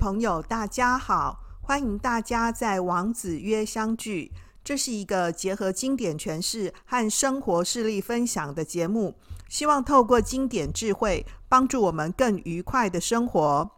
[0.00, 1.40] 朋友，大家好！
[1.60, 4.32] 欢迎大家在王子约相聚。
[4.64, 9.18] 这是一个结合经典诠释和生活事例分享的节目，
[9.50, 13.70] 希望透过经典智慧，帮助我们更愉快的生活。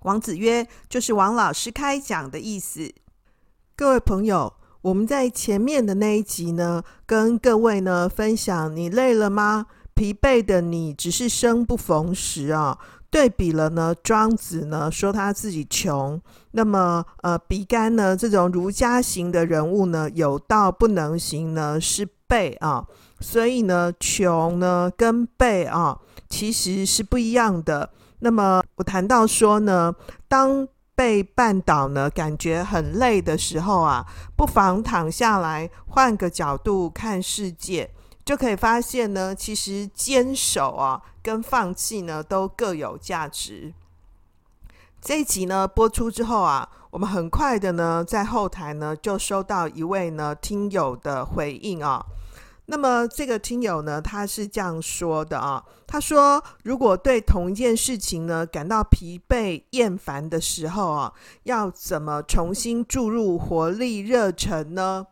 [0.00, 2.92] 王子约就是王老师开讲的意思。
[3.74, 4.52] 各位朋友，
[4.82, 9.64] 我们在前面的那一集呢，跟各位呢分享，你累了吗？
[9.94, 12.78] 疲惫的你只是生不逢时啊。
[13.12, 16.18] 对比了呢，庄子呢说他自己穷，
[16.52, 22.86] 那么呃，比干呢这种儒家型的人物呢，有道不能行呢是背啊，
[23.20, 27.90] 所以呢，穷呢跟背啊其实是不一样的。
[28.20, 29.94] 那么我谈到说呢，
[30.26, 37.90] 当被绊倒呢，感觉很累的时候啊，不妨躺下来，换个角度看世界。
[38.24, 43.72] 就可以发现呢，其实坚守啊跟放弃呢都各有价值。
[45.00, 52.04] 这一集呢播出之后啊，我们很快的呢在后台呢就收到一位呢听友的回应啊。
[52.66, 61.12] 那么这个听友呢他是这样说的啊，他说如果对同一件事情呢感到疲惫厌烦的时候啊，
[61.42, 65.08] 要怎么重新注入活力热忱呢？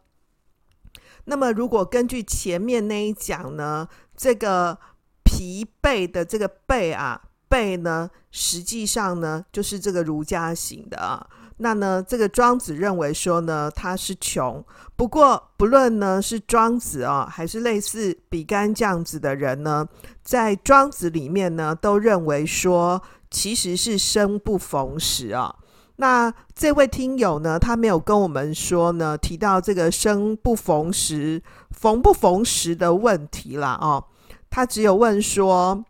[1.24, 4.78] 那么，如果根据前面那一讲呢，这个
[5.24, 11.26] 疲惫的这个惫啊，惫呢，实际上呢，就是这个儒家型的啊。
[11.58, 14.64] 那呢，这个庄子认为说呢，他是穷。
[14.96, 19.86] 不过，不论呢是庄子啊，还是类似比干这样子的人呢，
[20.22, 25.54] 在庄子里面呢，都认为说，其实是生不逢时啊。
[26.00, 33.78] 那这位听友呢，他没有跟我们说呢，提到这个生不逢时、逢不逢时的问题啦。
[33.78, 34.02] 哦。
[34.48, 35.84] 他只有问说，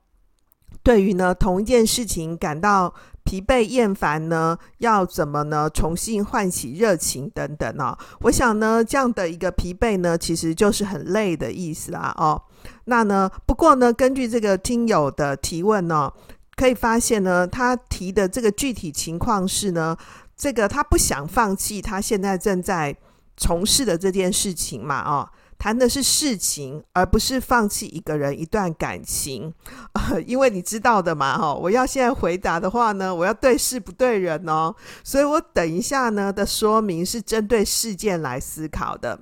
[0.83, 7.97] 对于呢同一件事情感到疲惫厌烦呢，要怎么呢重新唤起热情等等哦。
[8.23, 12.13] 我想呢，这样的一个疲惫呢，其实就是很累的意思啦。
[12.19, 12.43] 哦，
[12.87, 16.13] 那呢，不过呢，根据这个听友的提问呢。
[16.61, 19.97] 可以发现呢，他提的这个具体情况是呢，
[20.37, 22.95] 这个他不想放弃他现在正在
[23.35, 25.27] 从事的这件事情嘛，哦，
[25.59, 29.55] 谈的是事情，而不是放弃一个人一段感情，
[29.95, 39.19] 呃， 因为你知道的嘛，哈，我要现在回答的话呢，我要对事不对人哦，所以我等一下呢的说明是针对事件来思考的。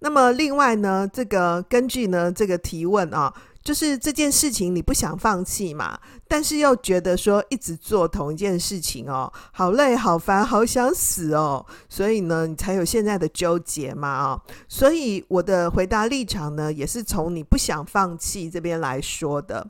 [0.00, 3.32] 那么另外呢，这个根据呢这个提问啊。
[3.62, 14.42] 就是这件事情你不想放弃嘛，但是又觉得说一直做同一件事情哦，好累、好烦、好想死哦，所以呢，你才有现在的纠结嘛哦。
[14.68, 19.66] 所以我的回答立场呢，也是从你不想放弃这边来说的。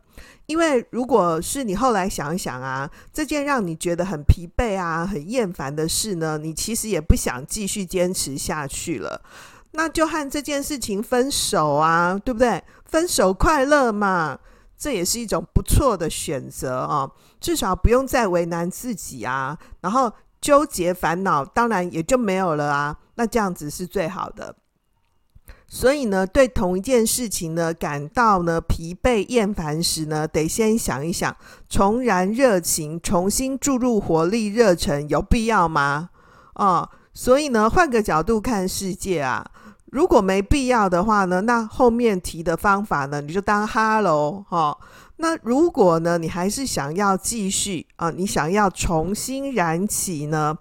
[0.46, 9.22] 因为如果是你后来想一想啊，这件让你觉得很疲惫啊、很厌烦的事呢，你其实也不想继续坚持下去了。
[9.74, 12.62] 那就和这件事情分手啊，对不对？
[12.92, 14.38] 分手快乐嘛，
[14.76, 17.10] 这也是一种不错的选择哦。
[17.40, 22.98] 至少不用再为难自己啊，然后纠结烦恼，当然也就没有了啊。
[23.14, 24.54] 那这样子是最好的。
[25.66, 31.34] 所以呢，对同一件事情呢，感到呢疲惫厌烦时呢，得先想一想，
[31.70, 36.10] 重燃热情，重新注入活力热忱，有必要吗？
[36.56, 39.50] 哦，所以呢，换个角度看世界啊。
[39.92, 44.74] 如果没必要的话呢，那后面提的方法呢，你就当哈喽哈。
[45.16, 50.56] 那如果呢，你还是想要继续啊，你想要重新燃起呢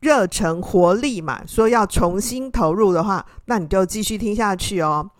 [0.00, 5.10] 热忱活力嘛，说要重新投入的话，那你就继续听下去哦。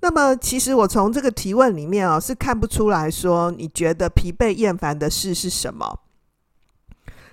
[0.00, 6.00] 那么其实我从这个提问里面啊，是看不出来说你觉得疲惫厌烦的事是什么。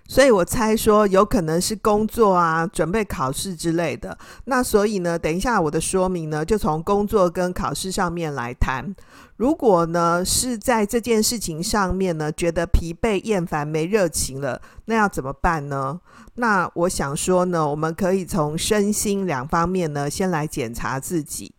[0.07, 4.15] 所以我猜说有可能是工作啊，准备考试之类的。
[4.45, 8.93] 那所以呢，等一下我的说明呢，就从工作跟考试上面来谈。
[9.37, 15.99] 如果呢是在这件事情上面呢，觉得疲惫、厌烦、没热情了，那要怎么办呢？
[16.35, 21.53] 那我想说呢，我们可以从身心两方面呢，先来检查自己，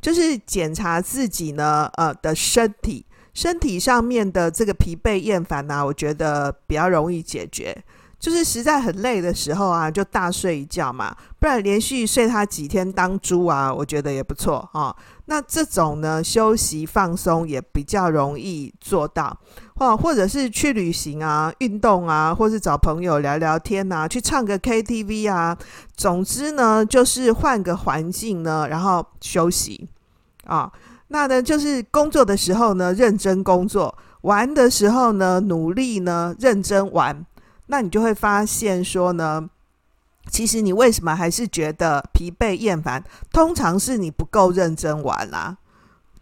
[0.00, 3.04] 就是检查自己呢，呃的身体。
[3.32, 7.76] 身体上面的这个疲惫厌烦呢，我觉得比较容易解决，
[8.18, 14.96] 就是实在很累的时候啊，就大睡一觉嘛，不然连续睡他几天当猪啊，我觉得也不错啊、哦。
[15.26, 19.38] 那这种呢，休息放松也比较容易做到，
[19.76, 25.56] 或或者是去旅行啊、运动啊，或是找朋友聊聊天啊，去唱个 KTV 啊，
[25.96, 29.88] 总之呢，就是换个环境呢，然后休息
[30.46, 30.70] 啊。
[31.12, 33.92] 那呢，就是工作的时候呢，认真工作；
[34.22, 37.26] 玩的时候呢，努力呢，认真玩。
[37.66, 39.48] 那你就会发现说呢，
[40.30, 43.02] 其实你为什么还是觉得疲惫厌烦？
[43.32, 45.56] 通常是你不够认真玩啦，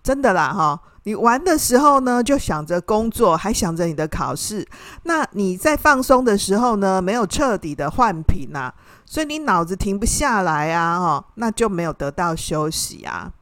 [0.03, 0.81] 真的啦哈！
[1.05, 4.67] 你玩的时候呢，就想着工作，还想着你的考试。
[5.05, 8.73] 那你在放松的时候呢，没有彻底的换品呐，
[9.05, 13.33] 所以你脑子停不下来啊，哈，那就没有得到休息啊。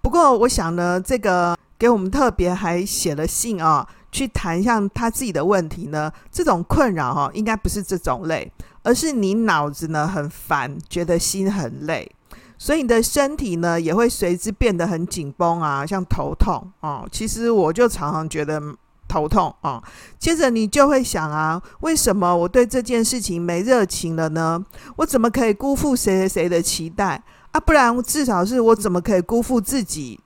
[0.00, 6.10] 不过我想呢，这个给我们特别还写了信啊，去谈一下他自己的问题呢。
[6.30, 8.50] 这种困扰哈，应该不是这种累，
[8.82, 12.10] 而是你脑子呢很烦，觉得心很累，
[12.56, 17.04] 所以你的身体呢也会随之变得很紧绷啊，像头痛啊。
[17.12, 18.60] 其实我就常常觉得
[19.06, 19.82] 头痛啊。
[20.18, 24.64] 接着你就会想啊，为什么我对这件事情没热情了呢？
[24.96, 27.22] 我怎么可以辜负谁谁谁的期待？
[27.52, 30.20] 啊，不然至少是我怎么可以辜负自己，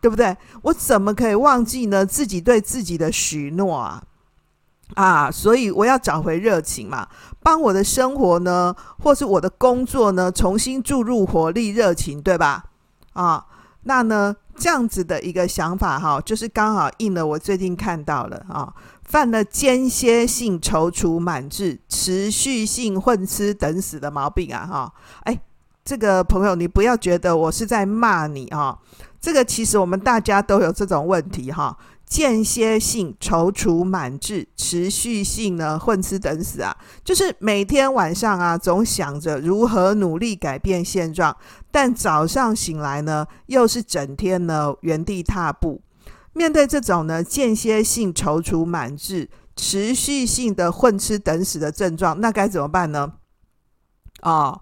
[0.00, 0.36] 对不对？
[0.62, 2.04] 我怎么可以忘记呢？
[2.04, 4.02] 自己对自己的许诺啊，
[4.94, 7.08] 啊，所以我要找回热情嘛，
[7.42, 12.64] 帮我的生活呢，或是我的工作呢，重新注入活力、热情，对吧？
[13.14, 13.46] 啊，
[13.84, 18.72] 那呢，这样子的一个想法哈，就是刚好应了我最近看到了啊，
[19.04, 24.92] 犯了间歇性踌躇满志、持续性混吃等死的毛病啊，哈，
[25.24, 25.40] 哎。
[25.88, 28.78] 这个朋友，你不要觉得我是在骂你啊！
[29.18, 31.74] 这个其实我们大家都有这种问题哈，
[32.04, 41.34] 间歇性踌躇满志，持续性呢混吃等死啊，就是每天晚上啊总想着如何努力改变现状，
[41.70, 45.80] 但早上醒来呢又是整天呢原地踏步。
[46.34, 49.26] 面对这种呢间歇性踌躇满志、
[49.56, 53.14] 持续性的混吃等死的症状，那该怎么办呢？
[54.20, 54.60] 哦，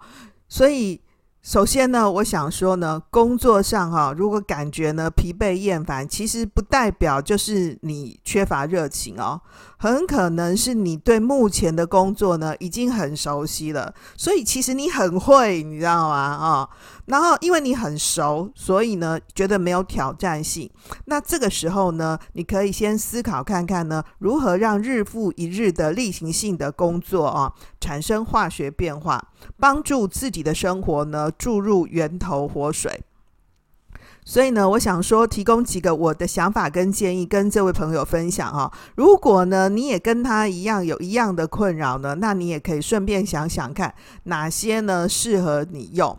[0.48, 1.00] 所以。
[1.46, 9.40] 首先呢，我想说呢，工作上哈，如果感觉呢疲惫厌烦，其实不代表就是你缺乏热情哦。
[9.78, 16.16] 很可能是你对目前的工作呢已经很熟悉了，所以其实你很会，你知道吗？
[16.16, 16.68] 啊、哦，
[17.06, 20.70] 然后因为你很熟，所以呢觉得没有挑战性。
[21.06, 33.02] 那这个时候呢，你可以先思考看看呢，如何让日复一日的例行性的工作啊产生化学变化，帮助自己的生活呢注入源头活水。
[34.28, 38.72] 所以呢，我想说，提供几个我的想法跟建议，跟这位朋友分享哈。
[38.96, 43.94] 如果呢，你也跟他一样有一样的困扰呢，那你也可以顺便想想看，
[44.24, 46.18] 哪些呢适合你用。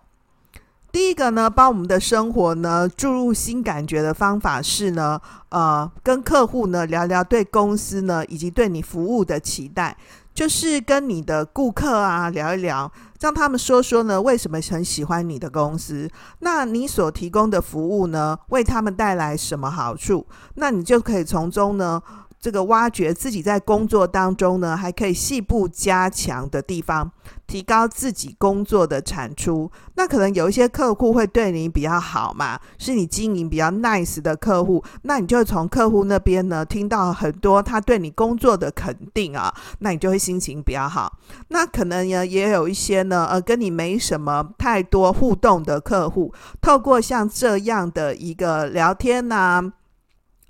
[0.97, 9.95] 第一个呢，帮我们的生活呢注入新感觉的方法是呢，呃，跟客户呢聊聊对公司呢以及对你服务的期待。
[10.33, 16.09] 就是跟你的顾客啊聊一聊，让他们说说呢，为什么很喜欢你的公司？
[16.39, 20.25] 那你所提供的服务呢，为他们带来什么好处？
[20.55, 22.01] 那你就可以从中呢。
[22.39, 27.11] 这个挖掘自己在工作当中呢，还可以细部加强的地方，
[27.47, 29.69] 提高自己工作的产出。
[29.95, 41.17] 那可能有一些客户会对你比较好嘛，是你经营比较 nice 的客户，那你就从客户那边呢听到很多他对你工作的肯定啊，那你就会心情比较好。
[41.49, 49.73] 那可能呢也有一些呢，呃，跟你没什么太多互动的客户，透过像这样的一个聊天呐、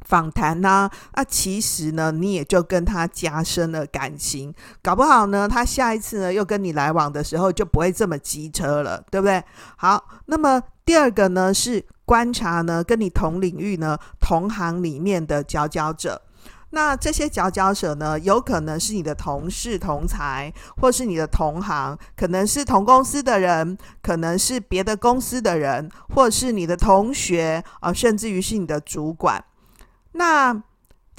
[0.08, 9.44] 访谈呐、啊，那其实呢，你也就跟他加深了感情，搞不好呢，他下一次呢又跟你来往的时候就不会这么机车了，对不对？
[9.76, 16.22] 好，那么第二个呢是观察呢跟你同领域呢同行里面的佼佼者，
[16.70, 29.44] 那这些佼佼者呢，有可能是你的同事同才，或是你的同行，可能是同公司的人，可能是别的公司的人，或是你的同学啊、甚至于是你的主管。
[30.18, 30.64] 那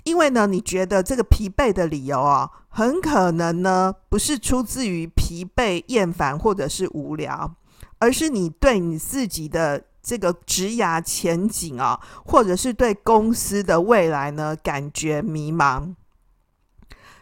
[0.04, 7.54] 因为呢，你觉得这个疲惫的理由啊，很可能呢不是出自于疲惫、厌烦或者是无聊，
[7.98, 15.94] 而是你对你自己的这个职涯前景啊，或者是对公司的未来呢，感觉迷茫。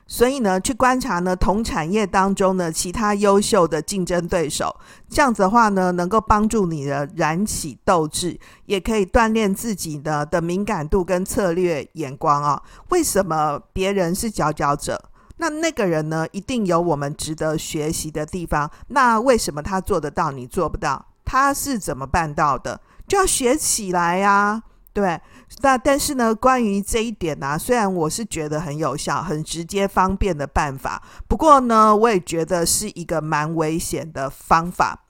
[0.06, 4.74] 所以呢，去观察呢同产业当中呢其他优秀的竞争对手，
[5.08, 12.62] 这样子的话呢，能够帮助你的燃起斗志，也可以锻炼自己的的敏感度跟策略眼光啊。
[12.90, 15.10] 为什么别人是佼佼者？
[15.38, 18.70] 那那个人呢，一定有我们值得学习的地方。
[18.88, 21.04] 那为什么他做得到，你做不到？
[21.24, 22.80] 他是怎么办到的？
[23.08, 24.62] 就要学起来呀。
[24.92, 25.20] 对，
[25.62, 35.04] 那但是呢，关于这一点呢、啊，虽然我是觉得很有效、很直接、方便的办法，不过呢，我也觉得是一个蛮危险的方法。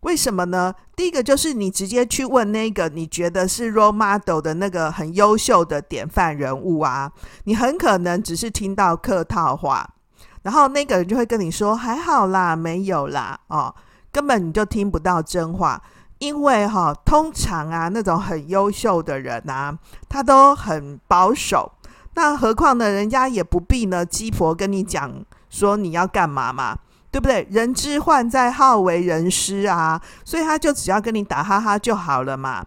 [0.00, 0.74] 为什么呢？
[0.96, 7.12] 第一个就是你直接去问那个你觉得是 role model 的那个很优秀的典范人物啊，
[7.44, 9.94] 你很可能只是听到客套话。
[10.42, 13.72] 然后那个人就会跟你说还好啦，没有啦，哦，
[14.10, 15.80] 根本你就听不到真话，
[16.22, 19.76] 因为哈、通常啊那种很优秀的人啊，
[20.08, 21.72] 他都很保守，
[22.14, 25.12] 那何况呢，人家也不必呢鸡婆跟你讲
[25.50, 26.78] 说你要干嘛嘛，
[27.10, 27.44] 对不对？
[27.50, 32.64] 人之患在好为人师啊，所以他就只要跟你打哈哈就好了嘛。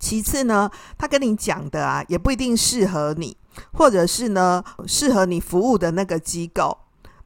[0.00, 3.36] 其次呢，他跟你讲的啊，也不一定适合你。
[3.72, 6.78] 或者是呢，适合你服务的那个机构，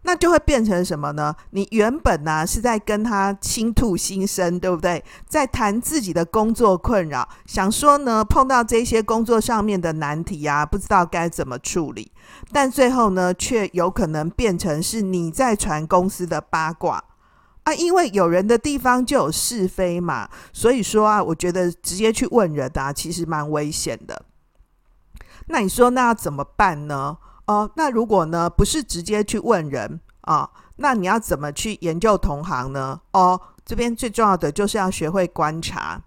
[0.04, 1.34] 那就会变成什么呢？
[1.50, 5.02] 你原本呢、是在跟他倾吐心声，对不对？
[5.28, 12.10] 在谈自己的工作困扰，想说呢，碰到这些工作上面的难题啊，不知道该怎么处理，
[12.50, 17.04] 但最后呢，却有可能变成是你在传公司的八卦
[17.62, 24.24] 啊，因为有人的地方就有是非嘛，所以说啊，我觉得直接去问人啊，其实蛮危险的。
[25.46, 27.18] 那你说那要怎么办呢？
[27.46, 33.00] 哦，那如果呢不是直接去问人啊，哦，那你要怎么去研究同行呢？
[33.12, 36.02] 哦，这边最重要的就是要学会观察，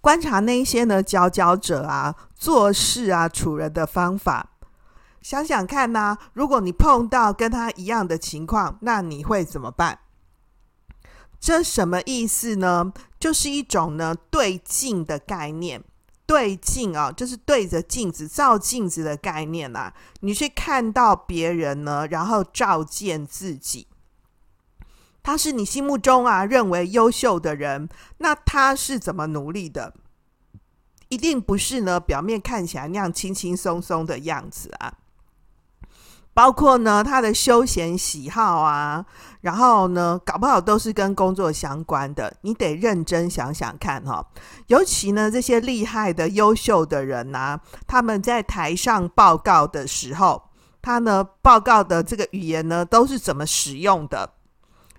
[0.00, 4.50] 观察那一些呢佼佼者啊做事啊处人的方法。
[5.20, 9.98] 想想看呐，如果你碰到跟他一样的情况，那你会怎么办？
[11.40, 12.92] 这什么意思呢？
[13.18, 15.82] 就是一种呢对镜的概念。
[16.28, 19.94] 对镜啊，就是对着镜子照镜子的概念啊。
[20.20, 23.86] 你去看到别人呢，然后照见自己。
[25.22, 29.94] 他是你心目中啊认为优秀的人，那他是怎么努力的？
[31.08, 34.98] 一定不是呢表面看起来那样轻轻松松的样子啊。
[36.38, 39.04] 包括呢，他的休闲喜好啊，
[39.40, 42.32] 然后呢，搞不好都是跟工作相关的。
[42.42, 44.24] 你得认真想想看哈。
[44.68, 50.40] 尤其呢，这些厉害的、优秀的人啊，他们在台上报告的时候，
[50.80, 54.34] 他呢报告的这个语言呢，都是怎么使用的？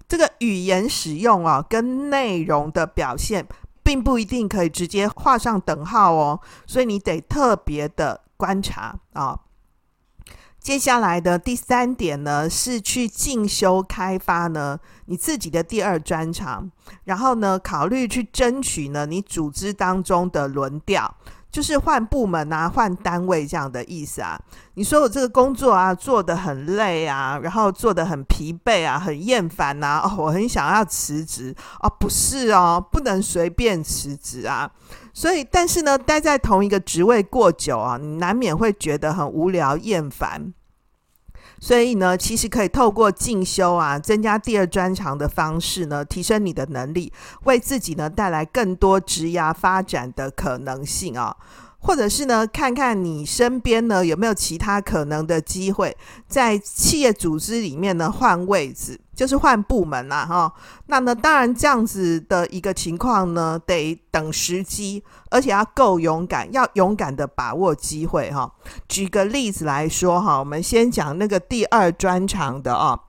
[0.09, 3.47] 这个语言使用啊，跟内容的表现，
[3.81, 6.41] 并不一定可以直接画上等号哦。
[6.67, 9.39] 所以你得特别的观察啊。
[10.69, 16.69] 接下来的第三点呢，是去进修开发呢你自己的第二专长，
[17.05, 21.11] 然后呢考虑去争取呢你组织当中的轮调。
[21.51, 24.39] 就是换部门啊，换单位这样的意思啊。
[24.75, 29.99] 你说我这个工作啊，做得很累啊，然后做得很疲惫啊，很厌烦呐。
[30.05, 34.69] 哦，我很想要辞职哦，不是哦，不能随便辞职啊。
[35.11, 40.53] 所以，但是呢，待在同一个职位过久啊，你难免会觉得很无聊厌烦。
[41.61, 47.11] 所以呢，其实可以透过进修啊，增加第二专长的方式呢，提升你的能力，
[47.43, 51.35] 为自己呢带来更多职涯发展的可能性啊。
[51.79, 55.95] 或者是呢，看看你身边呢有没有其他可能的机会，
[56.27, 60.53] 在企业组织里面呢换位置，就是换部门啦，哈。
[60.87, 68.51] 那呢，当然这样子的一个情况呢，得等时机，而且要够勇敢，要勇敢的把握机会哈。
[68.87, 72.99] 举个例子来说哈，我们先讲那个第二专长的啊。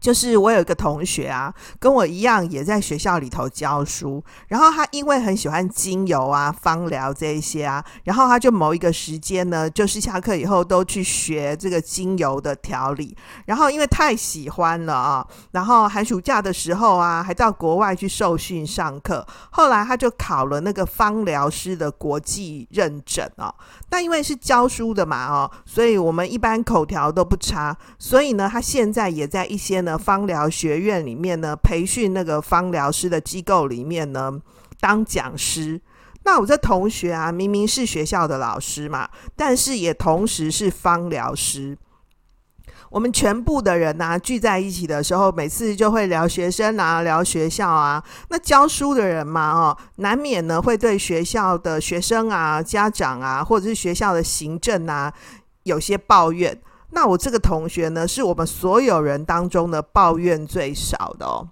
[0.00, 23.54] 就是我有一个同学啊，跟我一样也在学校里头教书，然后他因为很喜欢精油啊、芳疗这一些啊，然后他就某一个时间呢，就是下课以后都去学这个精油的调理，然后因为太喜欢了啊，然后寒暑假的时候啊，还到国外去受训上课，后来他就考了那个芳疗师的国际认证啊。
[23.90, 29.81] 那因为是教书的嘛哦，所以我们一般口条都不差，所以呢，他现在也在一些。
[29.84, 34.40] 呢，芳疗学院里面呢，培训那个芳疗师的机构里面呢，
[34.80, 35.80] 当讲师。
[36.24, 41.76] 那我这同学啊，明明是学校的老师嘛，但是也同时是芳疗师。
[42.90, 48.04] 我们全部的人啊，聚在一起的时候，每次就会聊学生啊，聊学校啊。
[48.28, 55.12] 那教书的人嘛，哦，难免呢会对学校的学生啊、家长啊，或者是学校的行政啊，
[55.62, 56.60] 有些抱怨。
[56.92, 61.48] 那我这个同学呢，是我们所有人当中呢抱怨最少的哦。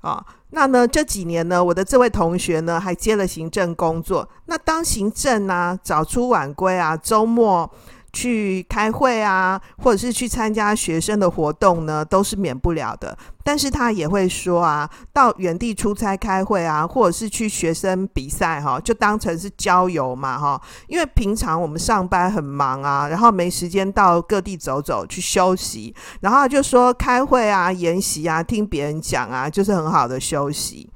[0.00, 4.28] 啊，那呢这几年呢，我的这位同学呢还接了行政工作。
[4.46, 7.70] 那当行政啊，早出晚归啊，周末。
[8.12, 13.16] 去开会啊，或者是去参加学生的活动呢，都是免不了的。
[13.42, 20.60] 但是他也会说啊，到原地出差开会啊，或者是去学生比赛哈，就当成是郊游嘛哈。
[20.86, 30.88] 因为平常我们上班很忙啊，然后没时间到各地走走去休息，然后就说开会啊、研习啊、听别人讲啊，就是很好的休息。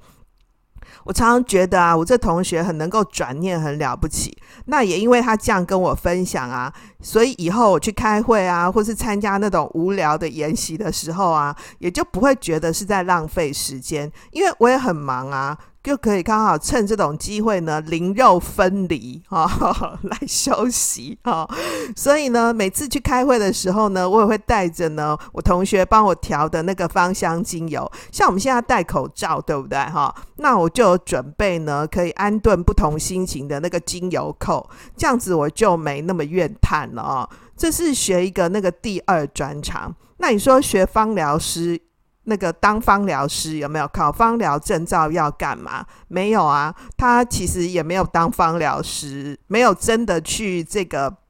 [1.05, 4.37] 我常常觉得啊，我这同学很能够转念，很了不起。
[4.67, 15.57] 那也因为他这样跟我分享啊，所以以后我去开会啊，或是参加那种无聊的研习的时候啊，也就不会觉得是在浪费时间，因为我也很忙啊。
[15.85, 21.47] 就可以刚好趁这种机会呢，灵肉分离哈、哦， 来休息哈、
[21.95, 27.89] 所以呢，每次去开会的时候呢，我也会带着呢我同学帮我调的那个芳香精油。
[28.11, 37.31] 像我们现在戴口罩，对不对哈、那我就准备呢，可以安顿不同心情的那个精油扣，这样子我就没那么怨叹了啊、哦。
[37.59, 39.95] 这是学一个那个第二专长。
[40.17, 41.79] 那你说学芳疗师？
[42.25, 45.85] 那个当芳疗师有没有考芳疗证照要干嘛？
[46.09, 51.24] 没有啊，他其实也没有当芳疗师，没有真的去这个。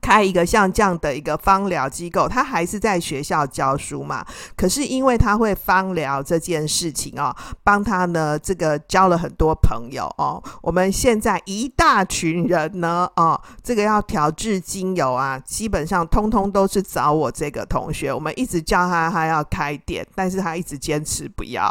[0.00, 4.24] 开一个像这样的一个芳疗机构，他还是在学校教书嘛？
[4.56, 10.42] 可是因为他会芳疗这件事情哦，帮他呢这个交了很多朋友哦。
[10.62, 18.12] 我们现在一大群人呢哦，这个要调制精油啊，基本上通通都是找我这个同学。
[18.12, 21.70] 我们一直叫他他要开店，但是他一直坚持不要。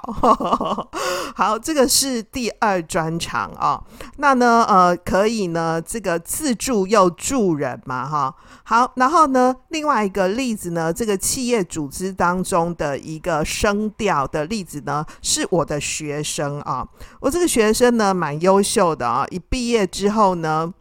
[1.36, 3.84] 好，这个是第二专长哦。
[4.18, 8.19] 那呢呃可以呢这个自助又助人嘛哈。
[8.64, 16.88] 好，然后呢，另外一个例子呢，这个企业组织当中的一个声调的例子呢，是我的学生啊。
[17.20, 19.26] 我这个学生呢，蛮优秀的啊。
[19.30, 20.74] 一毕业之后呢，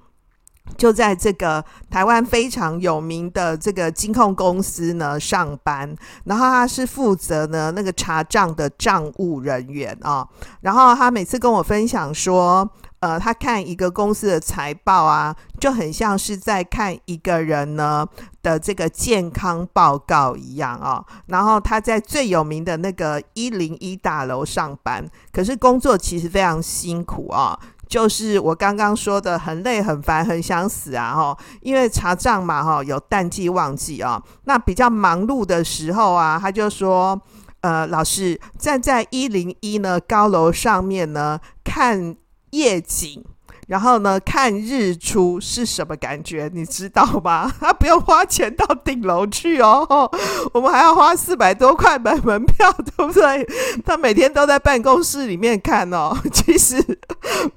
[0.77, 10.27] 就在这个台湾非常有名的这个金控公司呢上班，然后他是负责呢那个查账的账务人员啊。
[10.61, 12.69] 然后他每次跟我分享说，
[13.01, 18.05] 呃，他看一个公司的财报啊，就很像是在看一个人呢
[18.43, 21.05] 的这个健康报告一样啊。
[21.27, 27.57] 然后他在最有名的那个一零一大楼上班，可是工作其实非常辛苦啊。
[27.87, 31.15] 就是我刚刚说的，很累、很烦、很想死啊！
[31.15, 34.21] 哈，因为查账嘛，哈，有淡季旺季啊。
[34.45, 37.19] 那比较忙碌的时候啊，他就说，
[37.61, 42.17] 呃，老师站在一零一呢高楼上面呢看。
[42.51, 43.25] 夜景，
[43.67, 46.51] 然后呢，看日出是什么感觉？
[46.55, 47.53] 你知道吗？
[47.61, 50.11] 他不用花钱到顶楼去哦，
[50.55, 53.47] 我们还要花四百多块买门票，对不对？
[53.85, 56.83] 他每天都在办公室里面看哦， 其实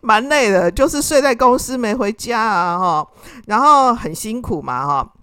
[0.01, 3.07] 蛮累的，就是睡在公司没回家啊，哈，
[3.47, 5.13] 然后很辛苦嘛，哈。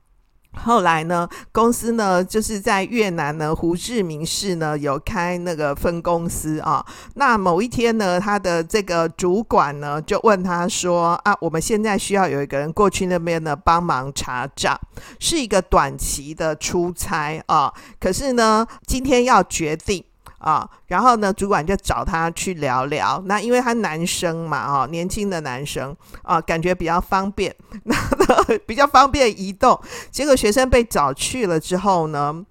[0.64, 6.84] 后来呢，公司呢就是在越南呢胡志明市呢有开那个分公司啊。
[7.14, 14.78] 那某一天呢，他的这个主管呢就问他说：“啊，我们现在需要有一个人过去那边呢帮忙查账，
[15.20, 17.72] 是一个短期的出差啊。
[18.00, 20.04] 可是呢，今天要决定。”
[20.38, 23.20] 啊，然后呢，主管就找他去聊聊。
[23.26, 27.96] 那因为他男生嘛，哦，年轻的男生啊，感觉比较方便，那
[28.66, 29.78] 比较方便移动。
[30.10, 32.44] 结果学生被找去了之后呢，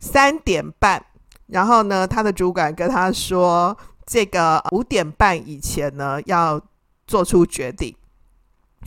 [0.00, 1.04] 三点半，
[1.46, 6.60] 然后呢，他的主管跟他说，这个五点半以前呢要
[7.06, 7.94] 做出决定。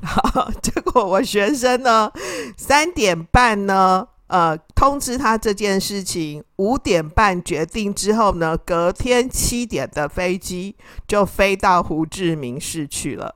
[0.03, 2.11] 好， 结果我学生呢，
[2.57, 4.07] 三点半呢。
[4.33, 10.75] 呃，通知他这件事情，五点半决定之后呢，隔天七点的飞机
[11.07, 13.35] 就飞到胡志明市去了。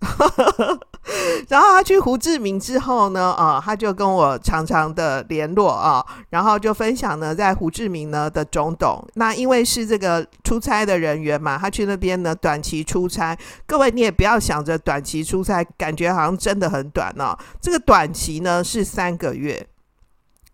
[1.48, 9.06] 然后他去胡志明之后呢，啊、呃，他就跟我常常的联络啊，然后就分享呢，在胡志明呢的种种。
[9.16, 13.36] 那因为是这个出差的人员嘛，他去那边呢短期出差。
[13.66, 17.36] 各位你也不要想着短期出差，感觉好像真的很短哦。
[17.60, 19.68] 这个短期呢是三个月。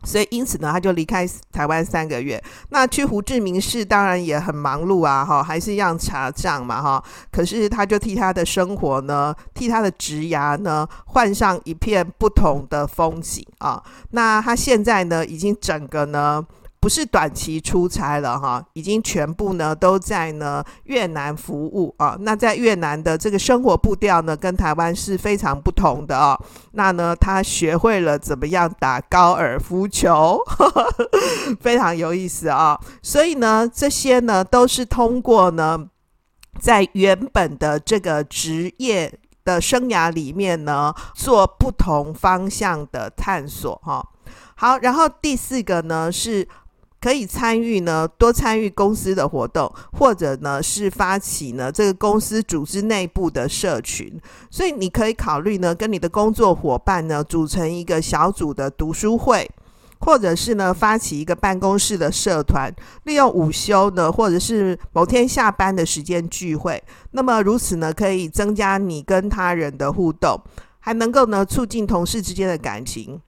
[0.05, 2.43] 所以，因此呢，他就离开台湾三个月。
[2.71, 7.03] 那去胡志明市当然也很忙碌啊，哈，还是一样查账嘛，哈。
[7.33, 13.83] 可是，他就替他的生活呢，替他的职涯呢，换上一片不同的风景啊。
[14.11, 16.47] 那他现在呢，已经整个呢。
[16.81, 22.17] 不是短期出差了哈，已经全部呢都在呢越南服务啊。
[22.21, 26.39] 那在越南的这个生活步调呢，跟台湾是非常不同的啊。
[26.73, 30.41] 那呢，他学会了怎么样打高尔夫球，
[31.61, 32.79] 非常有意思啊。
[33.03, 35.89] 所以呢，这些呢都是通过呢，
[36.61, 39.13] 在原本的这个职业
[39.45, 44.07] 的生涯里面呢，做不同方向的探索哈。
[44.55, 46.47] 好，然后第四个呢是。
[47.01, 59.49] 可以参与呢，多参与公司的活动，或者呢是发起呢这个公司组织内部的社群，所以你可以考虑呢跟你的工作伙伴呢组成一个小组的读书会。
[60.01, 66.81] 或者是呢，发起一个办公室的社团，利用午休呢，或者是某天下班的时间聚会。
[67.11, 70.41] 那么如此呢，可以增加你跟他人的互动。
[70.79, 73.21] 还能够呢促进同事之间的感情。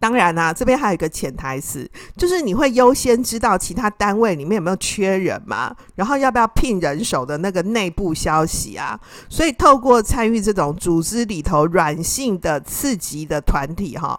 [0.00, 8.98] 当然啦、啊，这边还有一个潜台词，就是你会优先知道其他单位里面有没有缺人嘛，然后要不要聘人手的那个内部消息啊。
[9.28, 14.18] 所以透过参与这种组织里头软性的刺激的团体，哈。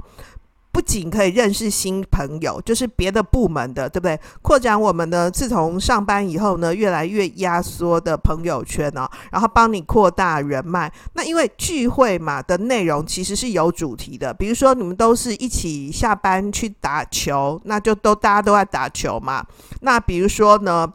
[0.72, 4.18] 不仅可以认识新朋友，就是别的部门的，对不对？
[4.42, 10.92] 扩展我们呢，自从上班以后呢，越来越压缩的朋友圈哦，然后帮你扩大人脉。
[11.14, 19.46] 那因为聚会嘛的内容其实是有主题的，比如说你们都是一起下班去打球，那就都大家都在打球嘛。
[19.82, 20.92] 那比如说呢，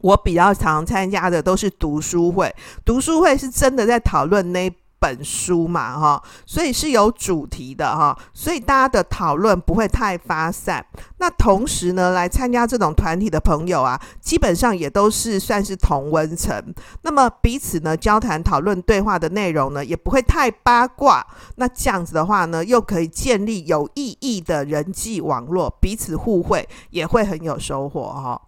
[0.00, 2.52] 我比较常参加的都是读书会，
[2.84, 4.68] 读书会是真的在讨论那。
[4.98, 10.84] 本书嘛，哈，所以是有主题的哈，所以大家的讨论不会太发散。
[11.18, 16.62] 那同时呢，来参加这种团体的朋友啊，基本上也都是算是同温层。
[17.02, 21.26] 那么彼此呢，交谈、讨论、对话的内容呢，也不会太八卦。
[21.56, 28.40] 那这样子的话呢，又可以建立有意义的人际网络，彼此互惠，也会很有收获哈。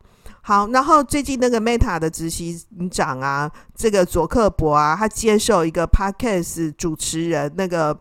[0.43, 2.59] 好，然后最近那个 Meta 的执行
[2.91, 7.95] 长啊，这个佐克伯啊，他接受一个 Podcast 主持人那个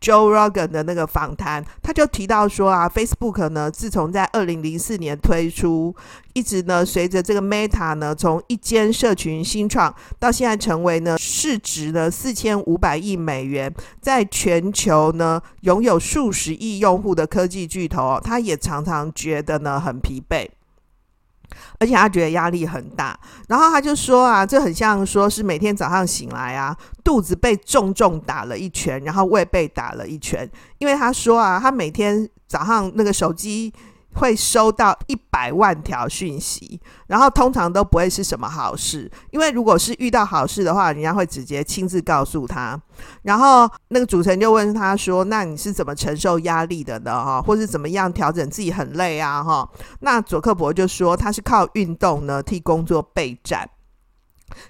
[0.00, 5.94] Joe Rogan 的那个访谈，他就提到说啊，Facebook 呢，自从在二零零四年推出，
[6.32, 20.48] 一直呢，随着这个 Meta 呢，从一间社群新创到现在成为呢，市值呢四千五百亿美元，在全球呢拥有数十亿用户的科技巨头，他也常常觉得呢很疲惫。
[21.78, 33.72] 而且他觉得压力很大，然后他就说啊，这很像说是每天早上醒来啊，肚子被重重打了一拳，然后胃被打了一拳，因为他说啊，他每天早上那个手机。
[34.14, 42.80] 会收到一百万条讯息，然后通常都不会是什么好事，因为如果是遇到好事的话，人家会直接亲自告诉他。
[43.22, 47.12] 然后那个主持人就问他说：“那你是怎么承受压力的呢？
[47.24, 49.42] 哈，或是怎么样调整自己很累啊？
[49.42, 49.68] 哈？”
[50.00, 53.68] 那佐克伯就说他是靠运动呢替工作备战，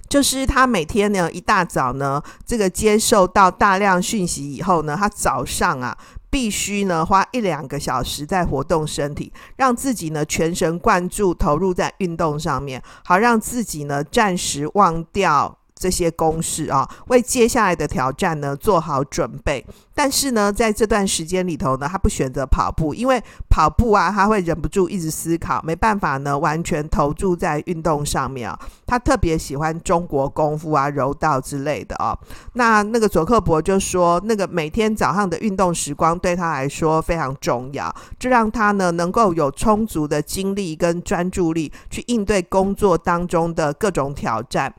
[0.09, 5.99] 就是他每天呢一大早呢这个接受到大量讯息以后呢，他早上啊。
[6.33, 15.59] 必须呢花一两个小时在活动身体，让自己呢全神贯注投入在运动上面，好让自己呢暂时忘掉。
[15.83, 19.67] 这些公式啊，为接下来的挑战呢做好准备。
[19.95, 28.57] 但是呢，在这段时间里头呢，他不选择跑步，因为跑步啊，他会忍不住一直思考，没办法呢完全投注在运动上面啊。
[28.87, 32.17] 他特别喜欢中国功夫啊、柔道之类的啊。
[32.53, 44.73] 那那个佐克伯就说，那个每天早上的运动时光对他来说非常重要，这让他呢能够有充足的精力跟专注力去应对工作当中的各种挑战。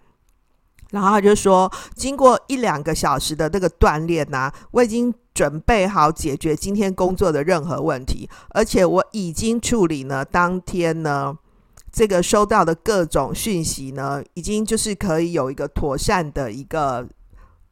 [0.93, 11.35] 然后他就说，经过一两个小时的那个锻炼呐，我已经准备好解决今天工作的任何问题，而且我已经处理了当天呢
[11.91, 17.07] 这个收到的各种讯息呢，已经就是可以有一个妥善的一个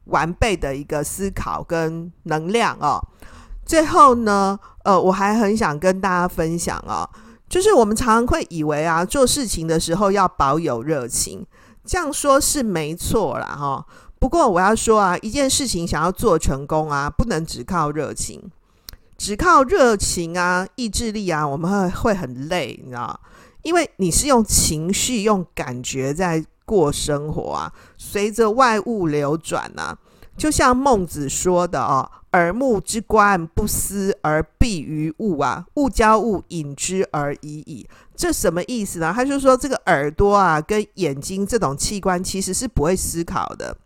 [0.06, 3.00] 完备的一个思考跟能量哦。
[3.64, 7.08] 最后呢，呃，我还很想跟大家分享哦，
[7.48, 11.46] 就是我们常常会以为啊，做事情的时候要保有热情。
[11.84, 13.86] 这样说是没错啦，哈。
[14.18, 18.40] 不过我要说啊，一件事情想要做成功啊，不能只靠热情，
[19.18, 23.18] 只靠热情啊，意志力啊，我们会会很累，你知道？
[23.62, 29.98] 因为你是用情绪、用感觉在过生活啊，随着外物流转啊，
[30.36, 32.10] 就像孟子说的哦。
[32.32, 37.86] 耳目之观，不思而蔽于物啊，物交物，隐之而已矣。
[38.16, 39.12] 这什么意思呢？
[39.14, 43.76] 他就说这个耳朵啊，跟眼睛这种器官其实是不会思考的，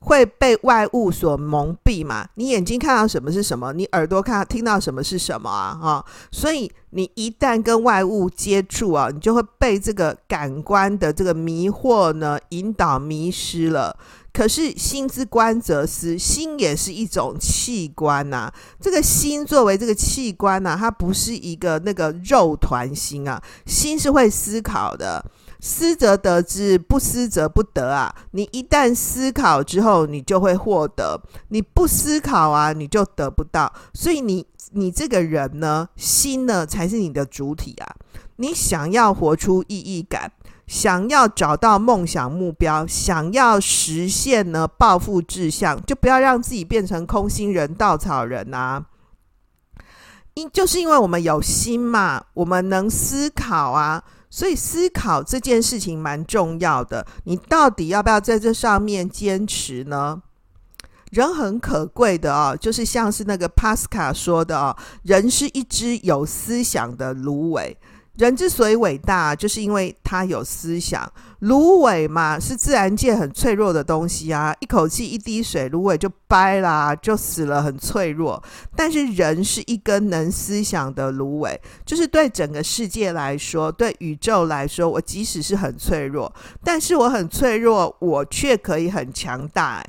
[0.00, 2.26] 会被外物所蒙蔽嘛。
[2.34, 5.78] 你眼睛看到什么是什么，你耳朵看到听到什么是什么啊？
[5.80, 13.96] 哈，所以你一旦跟外物接触啊，你就会被这个感官的这个迷惑呢引导迷失了。
[14.32, 18.54] 可是心之官则思，心也是一种器官呐、啊。
[18.80, 23.42] 这个心作为这个器官呐、啊，它不是一个那个肉团心啊。
[23.66, 25.24] 心是会思考的，
[25.60, 28.14] 思则得之，不思则不得啊。
[28.32, 33.72] 你一旦思考之后，你就会获得；你不思考啊，你就得不到。
[33.94, 37.94] 所以你你这个人呢，心呢才是你的主体啊。
[38.36, 40.32] 你想要活出意义感。
[40.66, 48.86] 想要找到梦想目标，想要实现呢抱负志向，就不要让自己变成空心人、稻草人啊！
[50.34, 57.06] 因就是因为我们有心嘛，我们能思考啊，所以思考这件事情蛮重要的。
[57.24, 60.22] 你到底要不要在这上面坚持呢？
[61.10, 67.76] 人很可贵的哦，就是像是那个帕斯卡说的哦，人是一只有思想的芦苇。
[68.16, 71.10] 人之所以伟大，就是因为他有思想。
[71.40, 78.42] 芦苇嘛，是自然界很脆弱的东西啊，一口气一滴水，芦苇就掰啦，就死了，很脆弱。
[78.76, 89.82] 但是人是一根能思想的芦苇，就是对整个世界来说，对宇宙来说，我即使是很脆弱，但是我很脆弱，我却可以很强大。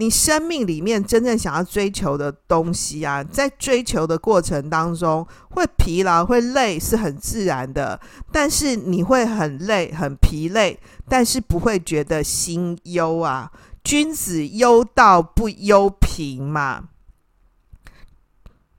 [0.00, 8.00] 你生命里面真正想要追求的东西啊，在追求的过程当中会疲劳、会累是很自然的，
[8.32, 13.52] 但是你会很累、很疲累，但是不会觉得心忧啊。
[13.84, 16.88] 君子忧道不忧贫嘛，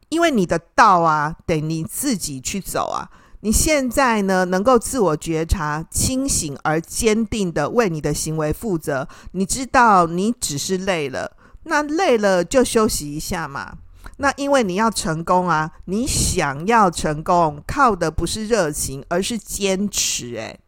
[0.10, 3.12] 因为你的道啊，得你自己去走啊。
[3.42, 9.08] 你现在呢，能够自我觉察、清醒而坚定地为你的行为负责。
[9.32, 13.78] 你知道，你只是累了，那累了就休息一下嘛。
[14.18, 20.36] 那因为你要成功啊，你想要成功，靠的不是热情，而是坚持。
[20.36, 20.60] 诶，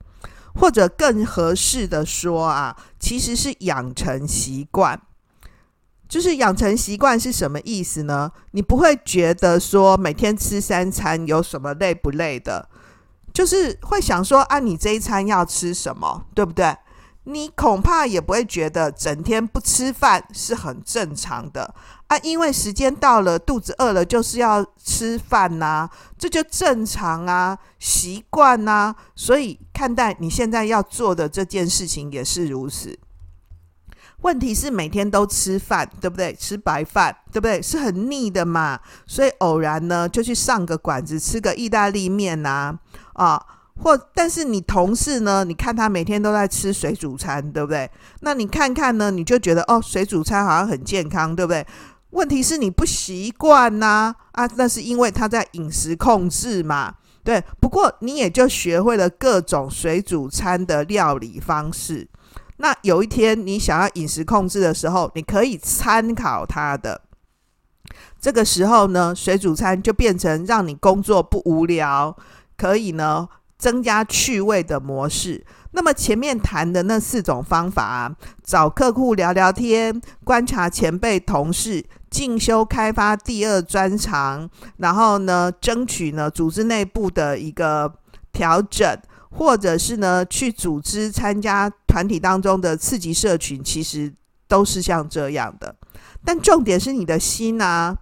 [0.56, 5.00] 或者更合适的说啊，其实是养成习惯。
[6.14, 8.32] 就是养成习惯是什么意思呢？
[8.52, 12.70] 你不会觉得说每天吃三餐有什么累不累的，
[13.34, 16.78] 就是会想说啊，你这一餐要吃什么，对不对？
[17.24, 21.74] 你恐怕也不会觉得整天不吃饭是很正常的
[22.06, 28.94] 啊，因为时间到了，肚子饿了就是要吃饭呐，这就正常啊，习惯呐。
[29.16, 33.00] 所以看待你现在要做的这件事情也是如此。
[34.24, 36.34] 问题是每天都吃饭，对不对？
[36.34, 37.62] 吃白饭，对不对？
[37.62, 38.80] 是很腻的嘛。
[39.06, 42.74] 所以偶然呢，就去上个馆子吃个意大利面呐，
[43.14, 43.40] 啊，
[43.82, 47.90] 或但是你同事呢，你看他每天都在吃水煮餐，对不对？
[48.22, 51.66] 那你看看呢，你就觉得哦，水煮餐好像很健康，对不对？
[52.12, 56.94] 问题是你不习惯呐，啊，那是因为他在饮食控制嘛，
[57.26, 57.44] 对。
[57.60, 62.08] 不过你也就学会了各种水煮餐的料理方式。
[62.58, 67.02] 那有一天你想要饮食控制的时候，你可以参考它的。
[68.20, 72.16] 这个时候呢，水煮餐就变成让你工作不无聊，
[72.56, 75.46] 可以呢增加趣味的模式。
[75.72, 87.92] 那么前面谈的那四种方法啊，找客户聊聊天，观察前辈同事，进修开发第二专长，然后呢争取呢组织内部的一个
[88.32, 88.98] 调整。
[89.36, 94.14] 或者是呢，去组织参加团体当中的次级社群，其实
[94.48, 95.76] 都是像这样的。
[96.24, 97.98] 但重点是你的心啊，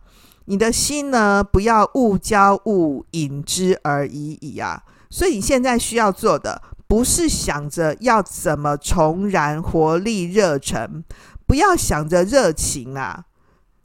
[0.45, 4.83] 你的心呢，不要误交误引之而已矣啊。
[5.09, 11.03] 所以你现在需要做的，不是想着要怎么重燃活力热忱，
[11.47, 13.25] 不要想着热情啊，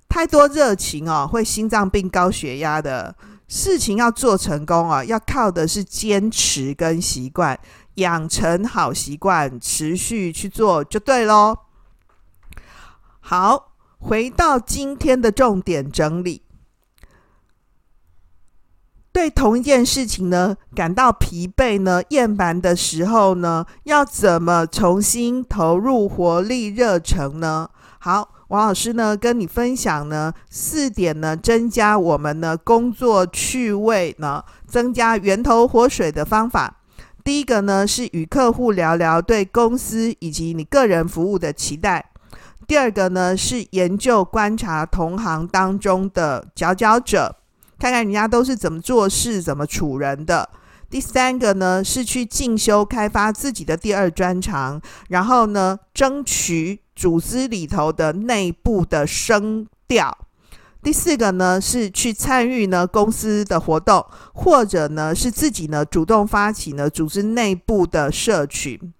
[0.09, 3.15] 太多热情哦，会心脏病、高血压的。
[3.49, 7.59] 事情要做成功啊，要靠的是坚持跟习惯，
[7.95, 11.57] 养成好习惯，持续去做就对喽。
[13.21, 16.43] 好，回到今天的重点整理，
[19.13, 27.71] 对同一件事情呢，感到疲惫呢、厌烦的时候呢，要怎么重新投入活力、热忱呢？
[27.99, 28.36] 好。
[28.49, 36.77] 王老师呢，跟你分享呢四点呢，增加我们的工作趣味呢，增加源头活水的方法。
[37.25, 42.13] 第一个呢是与客户聊聊对公司以及你个人服务的期待。
[42.69, 47.35] 第二个呢是研究观察同行当中的佼佼者，
[47.81, 50.49] 看看人家都是怎么做事、怎么处人的。
[50.89, 56.81] 第三个呢是去进修开发自己的第二专长，然后呢争取。
[56.97, 60.17] 组织里头的内部的声调。
[60.83, 68.95] 第四个呢是去参与呢公司的活动，或者呢是自己呢主动发起呢组织内部的社群。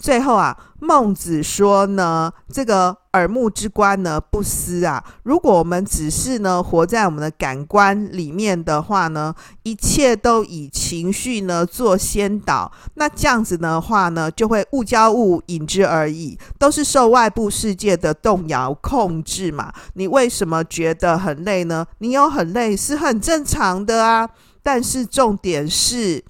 [0.00, 5.04] 最后啊，孟子说呢，这个耳目之官呢，不思啊。
[5.24, 19.70] 如果我们只是呢活在我们的感官里面的话呢，一切都以情绪呢做先导，那这样子的话呢，就会误交误引之而已，都是受外部世界的动摇控制嘛。
[19.92, 21.86] 你为什么觉得很累呢？
[21.98, 24.26] 你有很累是很正常的啊，
[24.62, 26.24] 但是重点是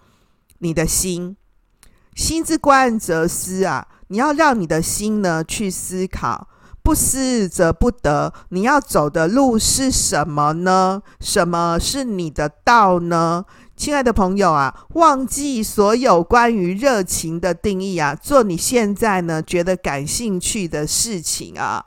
[0.59, 1.37] 你的心。
[2.20, 6.48] 心之观则思啊，你要让你的心呢去思考，
[6.83, 8.30] 不思则不得。
[8.50, 11.00] 你要走的路是什么呢？
[11.18, 13.46] 什么是你的道呢？
[13.74, 21.83] 亲爱的朋友啊，忘记所有关于热情的定义啊，做你现在呢觉得感兴趣的事情啊。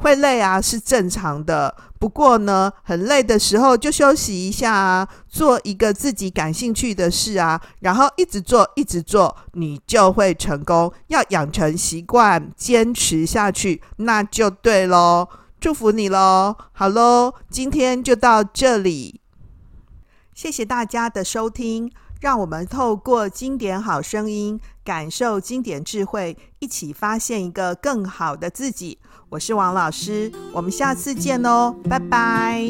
[0.00, 1.74] 会累啊，是正常的。
[1.98, 10.92] 不过呢，很累的时候就休息一下啊，做一个自己感兴趣的事啊，然后一直做，一直做，你就会成功。
[11.08, 15.28] 要养成习惯，坚持下去，那就对喽。
[15.60, 16.54] 祝福你喽！
[16.70, 19.20] 好喽，今天就到这里，
[20.32, 21.90] 谢谢大家的收听。
[22.20, 28.98] 让我们透过经典好声音，感受经典智慧，一起发现一个更好的自己。
[29.30, 32.66] 我是王老师，我们下次见哦，拜拜。